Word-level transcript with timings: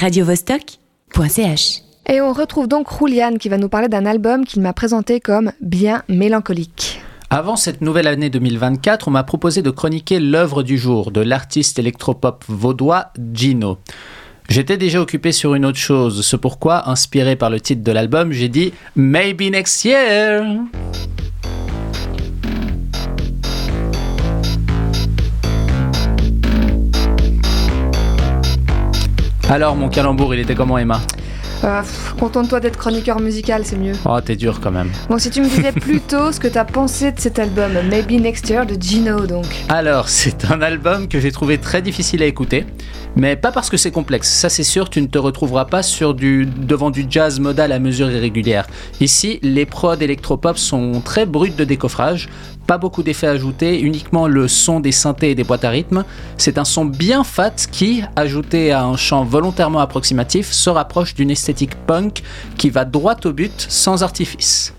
radiovostok.ch. 0.00 1.82
Et 2.06 2.20
on 2.20 2.32
retrouve 2.32 2.68
donc 2.68 2.86
Julian 2.98 3.36
qui 3.36 3.48
va 3.48 3.58
nous 3.58 3.68
parler 3.68 3.88
d'un 3.88 4.06
album 4.06 4.44
qu'il 4.44 4.62
m'a 4.62 4.72
présenté 4.72 5.20
comme 5.20 5.52
bien 5.60 6.02
mélancolique. 6.08 7.00
Avant 7.30 7.56
cette 7.56 7.82
nouvelle 7.82 8.06
année 8.06 8.30
2024, 8.30 9.08
on 9.08 9.10
m'a 9.10 9.24
proposé 9.24 9.60
de 9.60 9.70
chroniquer 9.70 10.20
l'œuvre 10.20 10.62
du 10.62 10.78
jour 10.78 11.10
de 11.10 11.20
l'artiste 11.20 11.78
électropop 11.78 12.44
vaudois 12.48 13.12
Gino. 13.34 13.78
J'étais 14.48 14.78
déjà 14.78 15.00
occupé 15.00 15.32
sur 15.32 15.54
une 15.54 15.66
autre 15.66 15.78
chose, 15.78 16.24
ce 16.24 16.36
pourquoi, 16.36 16.88
inspiré 16.88 17.36
par 17.36 17.50
le 17.50 17.60
titre 17.60 17.82
de 17.82 17.92
l'album, 17.92 18.32
j'ai 18.32 18.48
dit 18.48 18.72
Maybe 18.96 19.50
next 19.50 19.84
year. 19.84 20.42
Alors 29.48 29.76
mon 29.76 29.88
calembour, 29.88 30.34
il 30.34 30.40
était 30.40 30.54
comment 30.54 30.76
Emma 30.78 31.00
Euh, 31.64 31.82
Contente-toi 32.20 32.60
d'être 32.60 32.76
chroniqueur 32.76 33.18
musical, 33.20 33.62
c'est 33.64 33.76
mieux. 33.78 33.94
Oh, 34.04 34.20
t'es 34.20 34.36
dur 34.36 34.60
quand 34.60 34.70
même. 34.70 34.90
Bon, 35.08 35.18
si 35.18 35.30
tu 35.30 35.40
me 35.40 35.48
disais 35.48 35.72
plutôt 35.72 36.30
ce 36.32 36.38
que 36.38 36.48
t'as 36.48 36.64
pensé 36.64 37.12
de 37.12 37.18
cet 37.18 37.38
album, 37.38 37.72
Maybe 37.88 38.20
Next 38.20 38.48
Year 38.50 38.66
de 38.66 38.80
Gino 38.80 39.26
donc. 39.26 39.46
Alors, 39.68 40.08
c'est 40.08 40.44
un 40.50 40.60
album 40.60 41.08
que 41.08 41.18
j'ai 41.18 41.32
trouvé 41.32 41.58
très 41.58 41.80
difficile 41.82 42.22
à 42.22 42.26
écouter, 42.26 42.66
mais 43.16 43.36
pas 43.36 43.50
parce 43.50 43.70
que 43.70 43.76
c'est 43.76 43.90
complexe. 43.90 44.28
Ça, 44.30 44.48
c'est 44.50 44.62
sûr, 44.64 44.90
tu 44.90 45.00
ne 45.00 45.06
te 45.06 45.18
retrouveras 45.18 45.64
pas 45.64 45.82
sur 45.82 46.14
du, 46.14 46.46
devant 46.46 46.90
du 46.90 47.06
jazz 47.08 47.40
modal 47.40 47.72
à 47.72 47.78
mesure 47.78 48.10
irrégulière. 48.10 48.66
Ici, 49.00 49.40
les 49.42 49.64
prods 49.66 49.94
électropop 49.94 50.58
sont 50.58 51.00
très 51.04 51.24
bruts 51.26 51.50
de 51.56 51.64
décoffrage, 51.64 52.28
pas 52.68 52.76
beaucoup 52.76 53.02
d'effets 53.02 53.26
ajoutés, 53.26 53.80
uniquement 53.80 54.28
le 54.28 54.46
son 54.46 54.78
des 54.78 54.92
synthés 54.92 55.30
et 55.30 55.34
des 55.34 55.42
boîtes 55.42 55.64
à 55.64 55.70
rythme. 55.70 56.04
C'est 56.36 56.58
un 56.58 56.66
son 56.66 56.84
bien 56.84 57.24
fat 57.24 57.54
qui, 57.72 58.02
ajouté 58.14 58.72
à 58.72 58.84
un 58.84 58.94
chant 58.94 59.24
volontairement 59.24 59.78
approximatif, 59.78 60.52
se 60.52 60.68
rapproche 60.68 61.14
d'une 61.14 61.30
esthétique 61.30 61.74
punk 61.86 62.22
qui 62.58 62.68
va 62.68 62.84
droit 62.84 63.16
au 63.24 63.32
but 63.32 63.66
sans 63.70 64.02
artifice. 64.02 64.74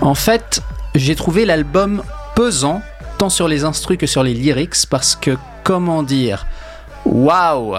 En 0.00 0.14
fait, 0.14 0.62
j'ai 0.94 1.14
trouvé 1.14 1.44
l'album 1.44 2.02
pesant, 2.34 2.80
sur 3.28 3.48
les 3.48 3.64
instrus 3.64 3.98
que 3.98 4.06
sur 4.06 4.22
les 4.22 4.34
lyrics, 4.34 4.86
parce 4.88 5.16
que, 5.16 5.36
comment 5.62 6.02
dire, 6.02 6.46
waouh 7.04 7.76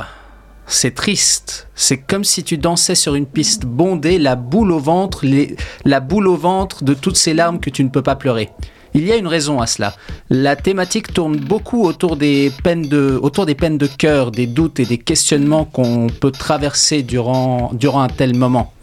c'est 0.67 0.95
triste. 0.95 1.67
C'est 1.75 1.97
comme 1.99 2.23
si 2.23 2.43
tu 2.43 2.57
dansais 2.57 2.95
sur 2.95 3.13
une 3.13 3.27
piste 3.27 3.65
bondée, 3.67 4.17
la 4.17 4.35
boule 4.35 4.71
au 4.71 4.79
ventre, 4.79 5.19
les- 5.23 5.55
la 5.83 5.99
boule 5.99 6.27
au 6.27 6.35
ventre 6.35 6.83
de 6.83 6.95
toutes 6.95 7.17
ces 7.17 7.35
larmes 7.35 7.59
que 7.59 7.69
tu 7.69 7.83
ne 7.83 7.89
peux 7.89 8.02
pas 8.02 8.15
pleurer. 8.15 8.49
Il 8.95 9.05
y 9.05 9.11
a 9.11 9.15
une 9.17 9.27
raison 9.27 9.61
à 9.61 9.67
cela. 9.67 9.93
La 10.31 10.55
thématique 10.55 11.13
tourne 11.13 11.35
beaucoup 11.35 11.83
autour 11.83 12.15
des 12.15 12.52
peines 12.63 12.87
de, 12.87 13.19
autour 13.21 13.45
des 13.45 13.55
cœur, 13.97 14.31
des 14.31 14.47
doutes 14.47 14.80
et 14.80 14.85
des 14.85 14.97
questionnements 14.97 15.65
qu'on 15.65 16.07
peut 16.07 16.31
traverser 16.31 17.03
durant, 17.03 17.69
durant 17.73 18.02
un 18.02 18.07
tel 18.07 18.35
moment. 18.35 18.73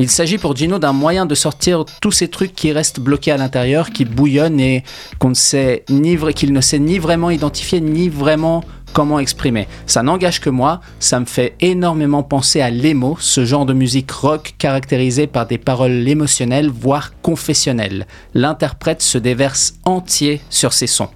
Il 0.00 0.08
s'agit 0.08 0.38
pour 0.38 0.54
Gino 0.54 0.78
d'un 0.78 0.92
moyen 0.92 1.26
de 1.26 1.34
sortir 1.34 1.84
tous 2.00 2.12
ces 2.12 2.28
trucs 2.28 2.54
qui 2.54 2.70
restent 2.70 3.00
bloqués 3.00 3.32
à 3.32 3.36
l'intérieur, 3.36 3.90
qui 3.90 4.04
bouillonnent 4.04 4.60
et 4.60 4.84
qu'on 5.18 5.30
ne 5.30 5.34
sait 5.34 5.84
ni 5.90 6.16
qu'il 6.34 6.52
ne 6.52 6.60
sait 6.60 6.78
ni 6.78 6.98
vraiment 6.98 7.30
identifier 7.30 7.80
ni 7.80 8.08
vraiment 8.08 8.62
comment 8.92 9.18
exprimer. 9.18 9.66
Ça 9.86 10.04
n'engage 10.04 10.40
que 10.40 10.50
moi, 10.50 10.80
ça 11.00 11.18
me 11.18 11.24
fait 11.24 11.56
énormément 11.60 12.22
penser 12.22 12.60
à 12.60 12.70
l'emo, 12.70 13.16
ce 13.18 13.44
genre 13.44 13.66
de 13.66 13.72
musique 13.72 14.10
rock 14.12 14.54
caractérisé 14.56 15.26
par 15.26 15.46
des 15.46 15.58
paroles 15.58 16.08
émotionnelles, 16.08 16.70
voire 16.70 17.12
confessionnelles. 17.20 18.06
L'interprète 18.34 19.02
se 19.02 19.18
déverse 19.18 19.74
entier 19.84 20.40
sur 20.48 20.72
ses 20.72 20.86
sons. 20.86 21.10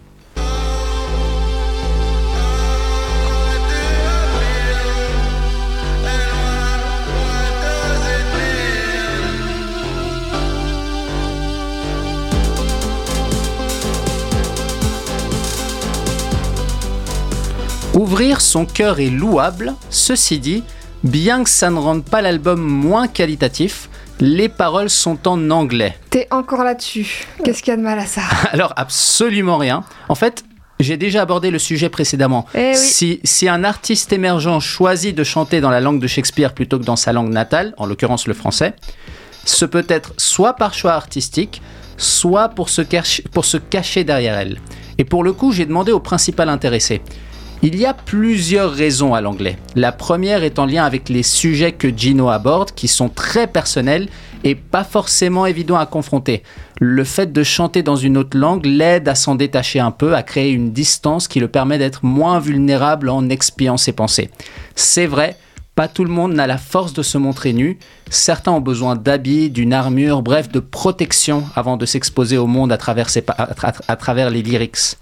Ouvrir 17.95 18.41
son 18.41 18.65
cœur 18.65 19.01
est 19.01 19.11
louable, 19.11 19.75
ceci 19.91 20.39
dit, 20.39 20.65
bien 21.05 21.45
que 21.45 21.51
ça 21.51 21.69
ne 21.69 21.79
rende 21.79 22.05
pas 22.05 22.23
l'album 22.23 22.59
moins 22.59 23.07
qualitatif, 23.07 23.91
les 24.19 24.49
paroles 24.49 24.89
sont 24.89 25.29
en 25.29 25.51
anglais. 25.51 25.99
T'es 26.09 26.27
encore 26.31 26.65
là-dessus. 26.65 27.27
Qu'est-ce 27.45 27.63
qu'il 27.63 27.71
y 27.71 27.75
a 27.75 27.77
de 27.77 27.83
mal 27.83 27.99
à 27.99 28.07
ça? 28.07 28.23
Alors 28.53 28.73
absolument 28.77 29.59
rien. 29.59 29.85
En 30.09 30.15
fait, 30.15 30.43
j'ai 30.81 30.97
déjà 30.97 31.21
abordé 31.21 31.51
le 31.51 31.59
sujet 31.59 31.91
précédemment. 31.91 32.47
Eh 32.55 32.71
oui. 32.71 32.77
si, 32.77 33.21
si 33.25 33.47
un 33.47 33.63
artiste 33.63 34.11
émergent 34.15 34.59
choisit 34.59 35.15
de 35.15 35.23
chanter 35.23 35.61
dans 35.61 35.71
la 35.71 35.81
langue 35.81 36.01
de 36.01 36.07
Shakespeare 36.07 36.55
plutôt 36.55 36.79
que 36.79 36.85
dans 36.85 36.97
sa 36.97 37.13
langue 37.13 37.31
natale, 37.31 37.75
en 37.77 37.85
l'occurrence 37.85 38.27
le 38.27 38.33
français, 38.33 38.75
ce 39.45 39.67
peut 39.67 39.87
être 39.89 40.15
soit 40.17 40.55
par 40.55 40.73
choix 40.73 40.93
artistique, 40.93 41.61
soit 41.99 42.49
pour 42.49 42.71
se, 42.71 42.81
cacher, 42.81 43.23
pour 43.33 43.45
se 43.45 43.59
cacher 43.59 44.03
derrière 44.03 44.39
elle. 44.39 44.61
Et 44.97 45.05
pour 45.05 45.25
le 45.25 45.35
coup, 45.35 45.53
j'ai 45.53 45.67
demandé 45.67 45.93
au 45.93 46.01
principal 46.01 46.49
intéressé. 46.49 47.03
Il 47.65 47.77
y 47.77 47.87
a 47.87 47.95
plusieurs 47.95 48.73
raisons 48.73 49.15
à 49.15 49.21
l'anglais. 49.21 49.57
La 49.77 49.93
première 49.93 50.43
est 50.43 50.59
en 50.59 50.67
lien 50.67 50.83
avec 50.83 51.09
les 51.09 51.23
sujets 51.23 51.71
que 51.71 51.97
Gino 51.97 52.29
aborde, 52.29 52.73
qui 52.73 52.89
sont 52.89 53.09
très 53.09 53.47
personnels 53.47 54.09
et 54.43 54.57
pas 54.57 54.83
forcément 54.83 55.47
évidents 55.47 55.77
à 55.77 55.87
confronter. 55.87 56.43
Le 56.81 57.05
fait 57.05 57.33
de 57.33 57.45
chanter 57.45 57.85
dans 57.85 57.95
une 57.95 58.19
autre 58.19 58.37
langue 58.37 58.67
l'aide 58.67 59.09
à 59.09 59.15
s'en 59.15 59.37
détacher 59.37 59.79
un 59.79 59.93
peu, 59.93 60.17
à 60.17 60.25
créer 60.25 60.51
une 60.51 60.73
distance 60.73 61.29
qui 61.29 61.39
le 61.39 61.47
permet 61.47 61.79
d'être 61.79 62.05
moins 62.05 62.41
vulnérable 62.41 63.09
en 63.09 63.29
expiant 63.29 63.77
ses 63.77 63.93
pensées. 63.93 64.31
C'est 64.75 65.07
vrai, 65.07 65.37
pas 65.77 65.87
tout 65.87 66.03
le 66.03 66.11
monde 66.11 66.33
n'a 66.33 66.49
la 66.49 66.59
force 66.59 66.93
de 66.95 67.05
se 67.05 67.17
montrer 67.17 67.53
nu. 67.53 67.79
Certains 68.11 68.51
ont 68.51 68.61
besoin 68.61 68.97
d'habits, 68.97 69.51
d'une 69.51 69.73
armure, 69.73 70.23
bref, 70.23 70.49
de 70.51 70.59
protection 70.59 71.45
avant 71.55 71.77
de 71.77 71.87
s'exposer 71.87 72.39
au 72.39 72.49
monde 72.49 72.73
à 72.73 72.79
à 73.87 73.97
travers 73.97 74.31
les 74.31 74.43
lyrics 74.43 74.97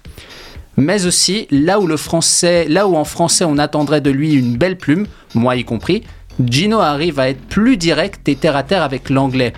mais 0.76 1.06
aussi 1.06 1.46
là 1.50 1.80
où 1.80 1.86
le 1.86 1.96
français, 1.96 2.66
là 2.68 2.86
où 2.86 2.96
en 2.96 3.04
français 3.04 3.44
on 3.44 3.58
attendrait 3.58 4.00
de 4.00 4.10
lui 4.10 4.34
une 4.34 4.56
belle 4.56 4.78
plume, 4.78 5.06
moi 5.34 5.56
y 5.56 5.64
compris, 5.64 6.02
Gino 6.44 6.78
arrive 6.78 7.20
à 7.20 7.28
être 7.28 7.42
plus 7.48 7.76
direct 7.76 8.28
et 8.28 8.36
terre 8.36 8.56
à 8.56 8.62
terre 8.62 8.82
avec 8.82 9.10
l'anglais. 9.10 9.52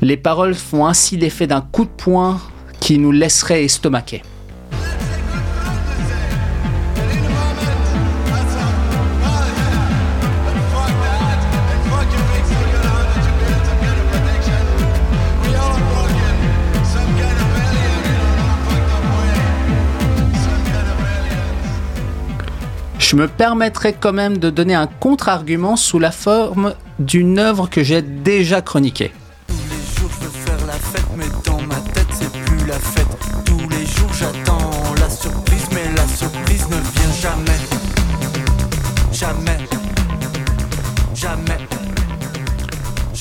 Les 0.00 0.16
paroles 0.16 0.54
font 0.54 0.86
ainsi 0.86 1.16
l'effet 1.16 1.46
d'un 1.46 1.60
coup 1.60 1.84
de 1.84 1.90
poing 1.90 2.40
qui 2.80 2.98
nous 2.98 3.12
laisserait 3.12 3.64
estomaquer. 3.64 4.22
Me 23.14 23.28
permettrai 23.28 23.92
quand 23.92 24.12
même 24.12 24.38
de 24.38 24.50
donner 24.50 24.74
un 24.74 24.88
contre-argument 24.88 25.76
sous 25.76 26.00
la 26.00 26.10
forme 26.10 26.74
d'une 26.98 27.38
œuvre 27.38 27.70
que 27.70 27.84
j'ai 27.84 28.02
déjà 28.02 28.60
chroniquée. 28.60 29.12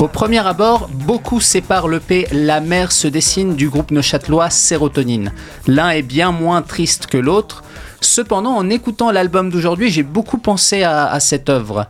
Au 0.04 0.10
premier 0.10 0.46
abord, 0.46 0.90
beaucoup 0.90 1.40
séparent 1.40 1.88
l'EP 1.88 2.28
La 2.34 2.60
mer 2.60 2.92
se 2.92 3.08
dessine 3.08 3.56
du 3.56 3.70
groupe 3.70 3.90
neuchâtelois 3.90 4.50
Sérotonine. 4.50 5.32
L'un 5.66 5.92
est 5.92 6.02
bien 6.02 6.34
moins 6.34 6.62
triste 6.62 7.08
que 7.08 7.18
l'autre. 7.18 7.64
Cependant, 8.02 8.52
en 8.52 8.70
écoutant 8.70 9.12
l'album 9.12 9.50
d'aujourd'hui, 9.50 9.90
j'ai 9.90 10.04
beaucoup 10.04 10.40
pensé 10.40 10.84
à, 10.84 11.06
à 11.06 11.22
cette 11.22 11.48
œuvre. 11.48 11.88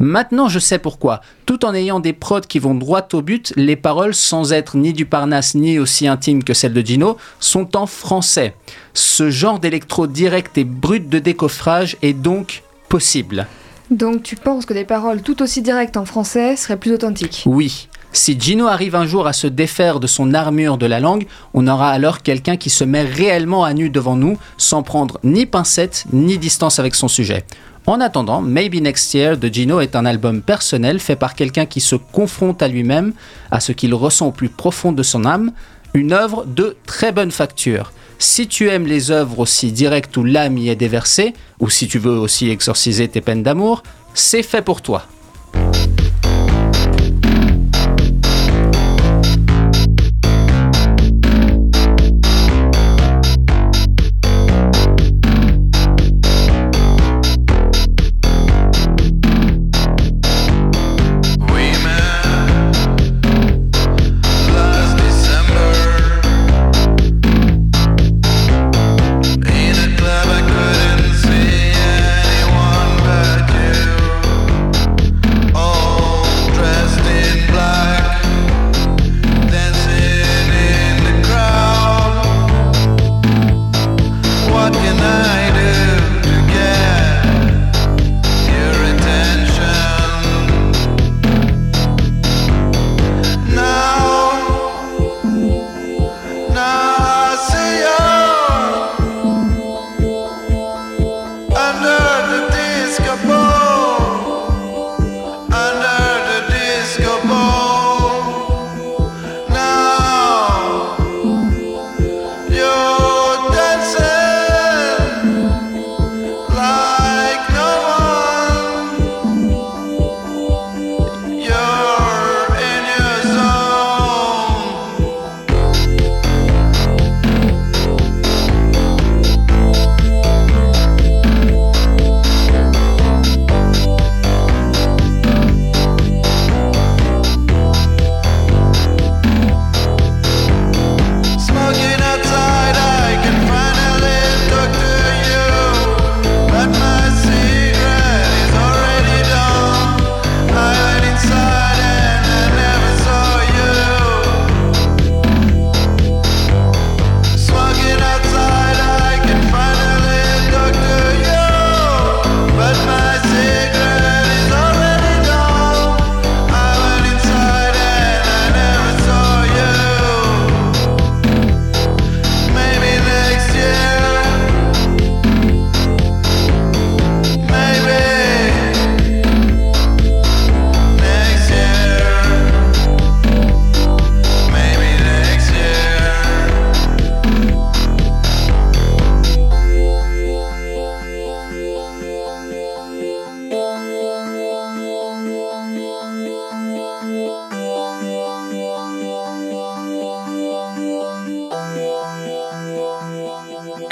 Maintenant, 0.00 0.48
je 0.48 0.58
sais 0.58 0.80
pourquoi. 0.80 1.20
Tout 1.46 1.64
en 1.64 1.72
ayant 1.72 2.00
des 2.00 2.12
prods 2.12 2.40
qui 2.40 2.58
vont 2.58 2.74
droit 2.74 3.06
au 3.12 3.22
but, 3.22 3.52
les 3.54 3.76
paroles, 3.76 4.16
sans 4.16 4.52
être 4.52 4.76
ni 4.76 4.92
du 4.92 5.06
Parnasse 5.06 5.54
ni 5.54 5.78
aussi 5.78 6.08
intimes 6.08 6.42
que 6.42 6.54
celles 6.54 6.74
de 6.74 6.84
Gino, 6.84 7.16
sont 7.38 7.76
en 7.76 7.86
français. 7.86 8.56
Ce 8.92 9.30
genre 9.30 9.60
d'électro 9.60 10.08
direct 10.08 10.58
et 10.58 10.64
brut 10.64 11.08
de 11.08 11.20
décoffrage 11.20 11.96
est 12.02 12.12
donc 12.12 12.64
possible. 12.88 13.46
Donc 13.92 14.22
tu 14.22 14.36
penses 14.36 14.64
que 14.64 14.72
des 14.72 14.86
paroles 14.86 15.20
tout 15.20 15.42
aussi 15.42 15.60
directes 15.60 15.98
en 15.98 16.06
français 16.06 16.56
seraient 16.56 16.78
plus 16.78 16.92
authentiques 16.92 17.42
Oui, 17.44 17.88
Si 18.12 18.40
Gino 18.40 18.66
arrive 18.66 18.94
un 18.94 19.04
jour 19.04 19.26
à 19.26 19.34
se 19.34 19.46
défaire 19.46 20.00
de 20.00 20.06
son 20.06 20.32
armure 20.32 20.78
de 20.78 20.86
la 20.86 20.98
langue, 20.98 21.26
on 21.52 21.68
aura 21.68 21.90
alors 21.90 22.22
quelqu'un 22.22 22.56
qui 22.56 22.70
se 22.70 22.84
met 22.84 23.02
réellement 23.02 23.64
à 23.64 23.74
nu 23.74 23.90
devant 23.90 24.16
nous, 24.16 24.38
sans 24.56 24.82
prendre 24.82 25.20
ni 25.22 25.44
pincette 25.44 26.06
ni 26.10 26.38
distance 26.38 26.78
avec 26.78 26.94
son 26.94 27.08
sujet. 27.08 27.44
En 27.84 28.00
attendant, 28.00 28.40
Maybe 28.40 28.80
Next 28.80 29.12
Year 29.12 29.36
de 29.36 29.48
Gino 29.48 29.80
est 29.80 29.94
un 29.94 30.06
album 30.06 30.40
personnel 30.40 30.98
fait 30.98 31.16
par 31.16 31.34
quelqu'un 31.34 31.66
qui 31.66 31.80
se 31.80 31.96
confronte 31.96 32.62
à 32.62 32.68
lui-même, 32.68 33.12
à 33.50 33.60
ce 33.60 33.72
qu'il 33.72 33.92
ressent 33.92 34.28
au 34.28 34.32
plus 34.32 34.48
profond 34.48 34.92
de 34.92 35.02
son 35.02 35.26
âme, 35.26 35.52
une 35.94 36.12
œuvre 36.12 36.44
de 36.44 36.76
très 36.86 37.12
bonne 37.12 37.30
facture. 37.30 37.92
Si 38.18 38.46
tu 38.46 38.68
aimes 38.68 38.86
les 38.86 39.10
œuvres 39.10 39.40
aussi 39.40 39.72
directes 39.72 40.16
où 40.16 40.24
l'âme 40.24 40.58
y 40.58 40.68
est 40.68 40.76
déversée, 40.76 41.34
ou 41.60 41.68
si 41.70 41.88
tu 41.88 41.98
veux 41.98 42.18
aussi 42.18 42.50
exorciser 42.50 43.08
tes 43.08 43.20
peines 43.20 43.42
d'amour, 43.42 43.82
c'est 44.14 44.42
fait 44.42 44.62
pour 44.62 44.80
toi. 44.80 45.06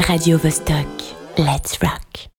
Radio 0.08 0.38
Vostok. 0.38 0.86
Let's 1.36 1.76
rock. 1.82 2.29